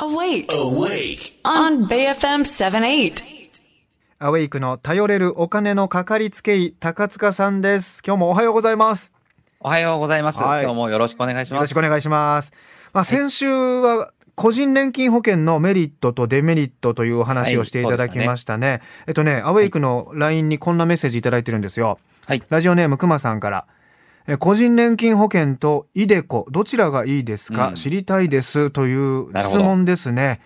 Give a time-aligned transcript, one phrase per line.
[0.00, 0.48] Awake.
[0.48, 1.40] Awake.
[1.44, 3.22] On BFM 78.
[4.18, 8.02] アウェイクの頼れるお金のかかりつけ医、高塚さんです。
[8.04, 9.12] 今日もおはようございます。
[9.60, 10.40] おはようございます。
[10.40, 11.54] はい今日もよろしくお願いします。
[11.54, 12.52] よろしくお願いします。
[12.92, 18.80] まあ、先週は個人年金保険のメリットとデメリットというお話をしていただきましたね。
[19.06, 22.00] えっとね、アウェイクの LINE にこんなメッセージいただいてるんですよ。
[22.26, 22.42] はい。
[22.48, 23.64] ラジオネームくまさんから。
[24.26, 30.40] え個人年金保険とイデコどちらがいいですか、うん知りたいですという質問ですね。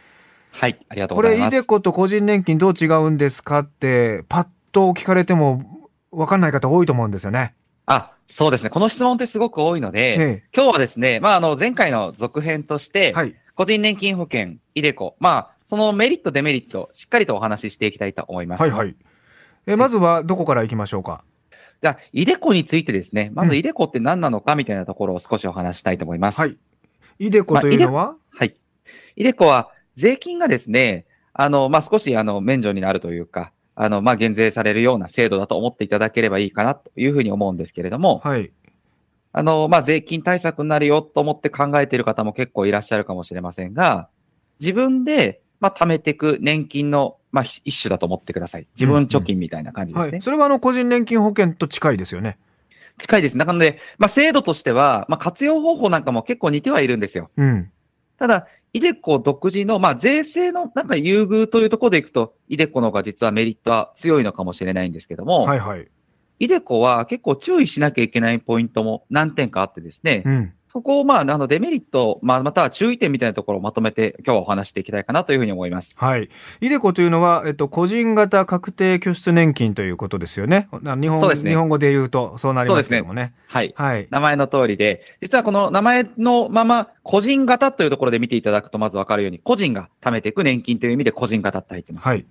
[0.50, 0.78] はい。
[0.88, 1.56] ありがとうこれイございます。
[1.56, 5.62] デコと個人年金どう違うんですかってパッと聞かれても
[6.10, 7.54] 分かんない方多いと思うんですよね。
[7.86, 8.70] あ、そうですね。
[8.70, 13.34] この質問ってすごく多いので、ええ今日はですね、まあ、あの、前回の続編として、はい。
[13.54, 18.60] 個人年金保険、イデコ、まあ、そのメリット、デメリット、しっかりとお話ししていきたいと思います。
[18.60, 18.94] はいはい。
[19.66, 21.22] えまずはどこから行きましょうか？
[21.80, 26.40] じゃあ、イデコについてですね、まうんずイデコって何なのかみたいなところを少しお話したいと思います。
[26.40, 26.56] はい。
[27.18, 28.54] イデコというのは、はい。
[29.16, 38.50] イデコは、税金がですね、あの、まあ、少し、あの、免除になるというか、あの、まあ、減税されるような制度だと思っていただければいいかなというふうに思うんですけれども、はい。
[39.32, 44.08] あの、まあ、税金対策になるよと思って考えている方も結構いらっしゃるかもしれませんが、
[44.58, 48.66] 自分で、まあ、貯めていく年金の、まあ、ひ一種だと思ってください。
[48.74, 50.10] 自分貯金みたいな感じですね。
[50.12, 50.22] はい。
[50.22, 52.38] それはあの個人年金保険と近いですよね。
[52.98, 53.36] 近いです。
[53.36, 57.30] なので、まあ、制度としては、まあ、活用方法なんかも結構似てはいるんですよ。
[57.36, 57.70] うん。
[58.18, 65.88] ただ、イデコ独自の、まあ、税制のなんか優遇というところでいくと、イデコの方が実はメリットは強いのかもしれないんですけども、はいはい。
[66.40, 70.52] イデコは結構注意しなきゃいけないポイントも何点かあってですね、うん。
[70.72, 75.94] そこをまあ、あの、デメリット、まあ、または注意点みたいなところをまとめて今日はお話していきたいかなというふうに思います。
[75.98, 76.28] はい。
[76.60, 80.68] イデコというのは、えっと、個人型確定拠出年金ということですよね。
[80.82, 83.32] な日本そうですね日本語で言うとそうなりますけどもね。
[83.46, 83.72] はい。
[83.76, 84.08] はい。
[84.10, 92.08] 名前の通りで、実はこの名前のまま、個人型というところで見ていただくとまずわかるように、個人が貯めていく年金という意味で個人型って入ってます。
[92.08, 92.26] はい。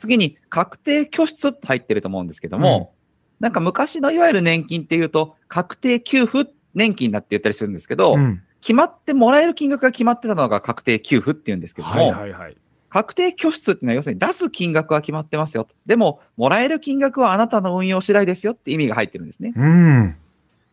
[0.00, 2.92] 次に、確定拠出って入ってると思うんですけども、
[3.40, 8.42] なんか昔のいわゆる年金っていうと、確定給付年金だって言ったりするんですけど、うん。
[8.60, 12.56] 決まってもらえる金額が決まってたのが確定給付って言うんですけども、はいはいはい。
[12.88, 15.74] 確定拠出っていうのは要するに出す金額は決まってますよと。
[15.84, 19.52] でも、もらえる金額はあなたの運用次第ですよって意味が入ってるんですね。
[19.54, 20.16] うん。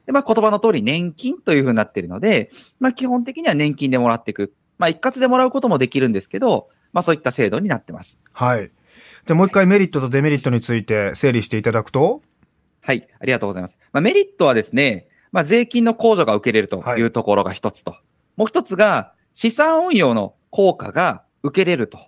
[0.05, 4.53] で、まあ言葉の通り年金というふうになっているので、まあ基本的には年金でもらっていく。
[4.77, 8.19] まあ一括でもらうこともできるんですけど、まあそういった制度になってます。
[8.31, 8.71] はい。
[9.25, 12.21] じゃあもう一回メリットとデメリットについて整理していただくと？
[12.81, 13.77] はい、ありがとうございます。
[13.91, 17.95] まあ、メリットはですね、まあ、税金の控除が受けれるというところが一つと。
[18.35, 21.99] もう一つが、資産運用の効果が受けれると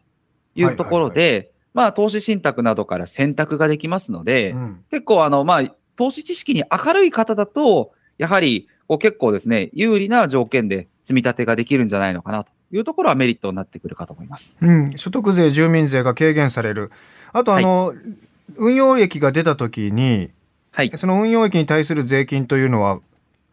[0.56, 4.86] いうところで、まあ、投資信託などから選択ができますので、うん。
[4.92, 14.58] 結構、あの、まあ、投資知識に明るい方だと、やはり、こう結構ですね、有利な条件で積み立てができるんじゃないのかなというところはメリットになってくるかと思います。
[14.62, 14.92] うん。
[14.98, 16.92] 所得税、住民税が軽減される。
[17.32, 17.94] あとあの、
[18.56, 20.32] 運用益が出た時に、
[20.72, 20.92] はい。
[20.96, 23.00] その運用益に対する税金というのは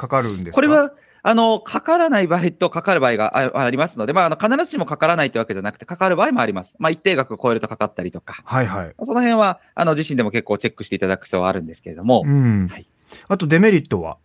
[0.00, 0.54] かかるんですか？
[0.54, 6.76] これは、あの、かからない場合とかかる場合があありますので、まあ、あの、必ずしもかからないというわけじゃなくて、かかる場合もあります。
[6.78, 8.94] まあ、一定額超えるとかかったりとか、はいはい。
[8.98, 12.68] その辺は、あの、自身でも結構チェックしていただく必要はあるんですけれども、うん。
[12.68, 12.86] はい
[13.28, 14.18] あとデメリットは？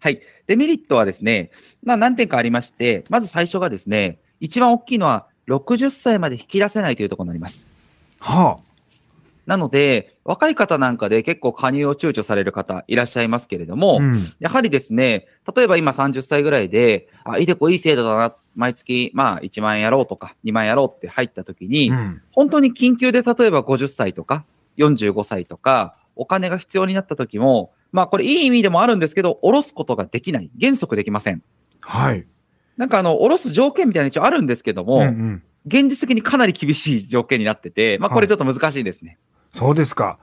[0.00, 0.20] はい。
[0.48, 1.52] デメリットはですね、
[1.84, 7.68] まあ、何点かありまして、まず最初がですね、一番大きいのは、60歳まで引き出せないというところになります。
[8.18, 8.58] は
[9.46, 14.04] なので、若い方なんかで結構加入を躊躇される方いらっしゃいますけれども、あ。
[14.04, 14.34] うん。
[14.40, 22.22] やはりですね、例えば今30歳ぐらいで、あ、イデコいい制度だな、毎月、まあ1万円やろうとか、2万円やろうって入った時に、うん。
[22.32, 24.44] 本当に緊急で例えば50歳とか、
[24.78, 30.50] 45歳とか、お金が必要になった時も、まあこれいい意味でもあるんですけど、下ろすことができない。
[30.60, 31.42] 原則できません。
[31.80, 32.26] はい。
[32.76, 35.42] なんかあの、下ろす条件みたいなの一応あるんですけども、うんうん。
[35.66, 39.18] 現実的にかなり厳しい条件になってて、まあこれちょっと難しいですね。
[39.52, 40.18] そうですか。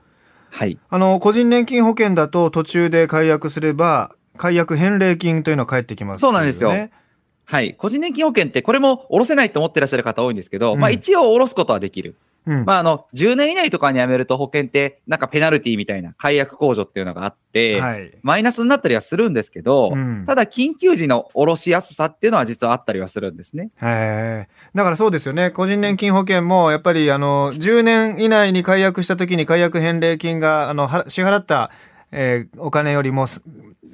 [0.50, 0.78] はい。
[0.88, 6.72] あの、個人年金保険だと途中で解約すれば、解約返礼金というのが返ってきます、そうなんですよ
[7.46, 7.74] はい。
[7.74, 12.16] 個人年金保険ってこれも下ろせないと思ってらっしゃる方多いんですけど、うんまあ一応下ろすことはできる。
[12.46, 12.64] うん。
[12.64, 18.10] まああの、10年以内とかに辞めると保険ってなんかペナルティみたいな解約控除っていうのがあって、はい。
[18.22, 23.70] マイナスになったりはするんですけど、うんただ緊急時の下ろしやすさっていうのは実はあったりはするんですね。
[23.82, 24.48] へえ。
[24.74, 25.50] だからそうですよね。
[25.50, 31.70] 個人年金保険も、やっぱり、あの、10年以内に解約した時に解約返礼金が、あの、は支払った、
[32.12, 33.42] えーお金よりもす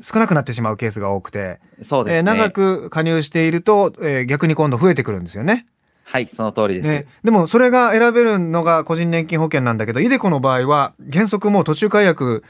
[0.02, 2.16] 少なくなってしまうケースが多くて、そうですね。
[2.18, 5.66] えー長く加入していると、えー逆に今度増えてくるんですよね。
[6.10, 6.88] はい、その通りです。
[6.88, 12.42] ね、でもそれが選べるのが個人年金保険なんだけど、イデコの場合は原則もう途中解約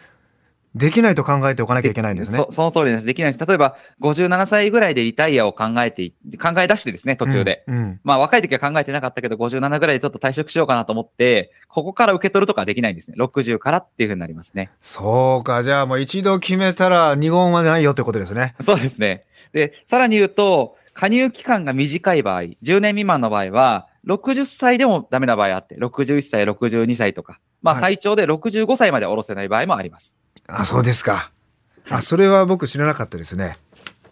[0.75, 2.39] できないと考えておかなきゃいけないんですね。
[2.39, 3.05] そその通りです。
[3.05, 3.47] できないです。
[3.47, 7.65] 例えば、57歳ぐらいでリタイアを考えてい、考え出してですね、途中で。
[7.67, 13.17] うんうんまあ若い時は考えてなかったけど、57ぐらいでちょっと退職しようかなと思って、ここから受け取るとかはできないんですね。
[13.19, 14.71] 60からっていうふうになりますね。
[14.81, 15.63] そうか。
[15.63, 18.55] じゃあもう一度決めたら二言はないよってことですね。
[18.65, 19.25] そうですね。
[19.53, 30.17] で、さらに言うと、加入期間が短い場合、10年未満の場合は、60歳でもダメな場合あって、61歳、62歳とか、まあはい最長で65歳まで下ろせない場合もあります。
[30.47, 31.33] あ、そうですか。
[31.89, 33.57] あ、それは僕知らなかったですね。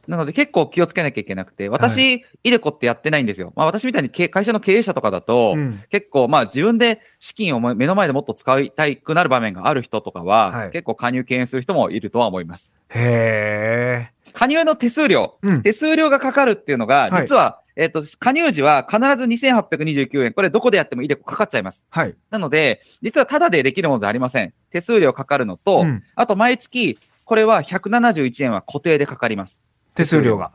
[0.09, 3.53] なので結構気をつけなきゃいけなくて、私、イデコってやってないんですよ。
[3.55, 12.75] まあ私みたいに経会社の経営者とかだと、うん結構まあ自分で資金を目の前でもっと使いたくなる場面がある人とかは、はい結構加入敬遠する人もいるとは思います。
[12.89, 14.13] へえ。
[14.39, 20.33] 加入の手数料、うん手数料がかかるっていうのが、はい実は、えっ、と、加入時は必ず2829円。
[20.33, 21.85] これどこでやってもイデコかかっちゃいます。
[21.91, 22.15] はい。
[22.31, 24.55] なので、実はタダでできるものじゃありません。
[24.71, 29.61] 手数料かかるのと、うんあと毎月、これは171円は固定でかかります。
[29.97, 30.53] 手数料が。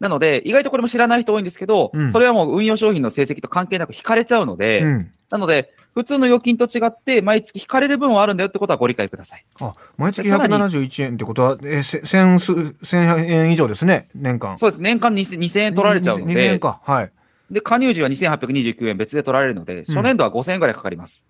[0.00, 5.10] なので、意外とこれも知らない人多いんですけど、うんそれはもう運用商品の成績と関係なく引かれちゃうので、うん。
[5.30, 9.44] なので、普通の預金と違って、毎月引かれる分はあるんだよってことはご理解ください。
[9.60, 14.08] あ、毎月でさらに171円ってことは、え千数、千円以上ですね。
[14.14, 14.56] 年間。
[14.58, 14.80] そうです。
[14.80, 16.80] 年間 2000, 2000円取られちゃうの2000円で、か。
[16.84, 17.12] はい。
[17.50, 21.24] で、加入時は2829円別で取られるので、初年度は5000円ぐらいかかります。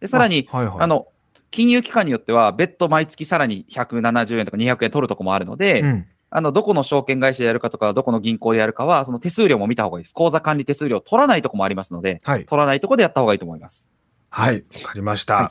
[0.00, 0.76] で、さらに、あはいはい。
[0.80, 1.06] あの、
[1.52, 6.06] 金融機関によっては、別途毎月さらに170円とか200円取るとこもあるので、うん。
[6.34, 10.14] あの、どこの証券会社でやるかとか、どこの銀行でやるかは、その手数料も見た方がいいです。
[10.14, 12.46] 口座管理手数料を取らないとこもありますので、はい。
[12.46, 13.90] 取らないとこでやった方がいいと思います。
[14.30, 14.64] はい。
[14.82, 15.34] わかりました。
[15.34, 15.48] はい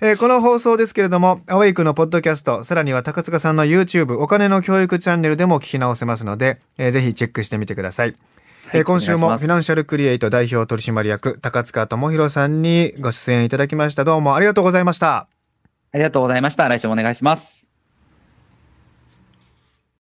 [0.00, 8.14] えーこの放送ですけれども、アウェイクのポッドキャスト、さらには高塚さんの YouTube、お金の教育チャンネルでも聞き直せますので、えーぜひチェックしてみてください。
[8.72, 14.04] えー今週もフィナンシャルクリエイト代表取締役、高塚智博さんにご出演いただきました。
[14.04, 15.26] どうもありがとうございました。
[15.90, 16.68] ありがとうございました。
[16.68, 17.67] 来週もお願いします。